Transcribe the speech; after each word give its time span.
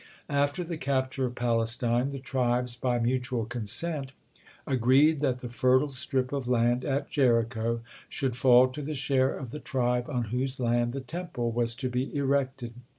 After 0.31 0.63
the 0.63 0.77
capture 0.77 1.27
of 1.27 1.35
Palestine, 1.35 2.09
the 2.09 2.17
tribes, 2.17 2.75
by 2.75 2.97
mutual 2.97 3.45
consent, 3.45 4.13
agreed 4.65 5.21
that 5.21 5.41
the 5.45 5.47
fertile 5.49 5.91
strip 5.91 6.33
of 6.33 6.47
land 6.47 6.83
at 6.83 7.07
Jericho 7.07 7.81
should 8.09 8.35
fall 8.35 8.67
to 8.69 8.81
the 8.81 8.95
share 8.95 9.37
of 9.37 9.51
the 9.51 9.59
tribe 9.59 10.09
on 10.09 10.23
whose 10.33 10.59
land 10.59 10.93
the 10.93 11.01
Temple 11.01 11.51
was 11.51 11.75
to 11.75 11.87
be 11.87 12.15
erected. 12.15 12.73